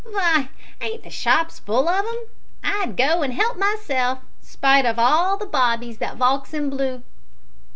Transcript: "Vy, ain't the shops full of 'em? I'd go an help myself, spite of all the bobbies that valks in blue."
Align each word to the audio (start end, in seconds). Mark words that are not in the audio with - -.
"Vy, 0.03 0.49
ain't 0.81 1.03
the 1.03 1.11
shops 1.11 1.59
full 1.59 1.87
of 1.87 2.03
'em? 2.07 2.25
I'd 2.63 2.97
go 2.97 3.21
an 3.21 3.29
help 3.33 3.57
myself, 3.59 4.17
spite 4.41 4.83
of 4.83 4.97
all 4.97 5.37
the 5.37 5.45
bobbies 5.45 5.99
that 5.99 6.17
valks 6.17 6.55
in 6.55 6.71
blue." 6.71 7.03